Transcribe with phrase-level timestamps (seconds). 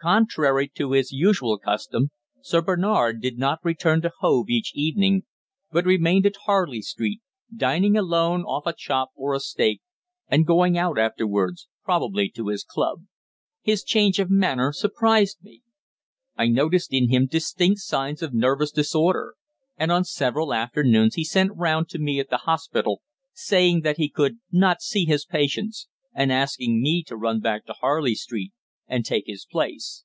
[0.00, 5.24] Contrary to his usual custom, Sir Bernard did not now return to Hove each evening,
[5.72, 7.20] but remained at Harley Street
[7.52, 9.80] dining alone off a chop or a steak,
[10.28, 13.06] and going out afterwards, probably to his club.
[13.60, 15.62] His change of manner surprised me.
[16.36, 19.34] I noticed in him distinct signs of nervous disorder;
[19.76, 23.02] and on several afternoons he sent round to me at the Hospital,
[23.32, 27.72] saying that he could not see his patients, and asking me to run back to
[27.72, 28.52] Harley Street
[28.90, 30.04] and take his place.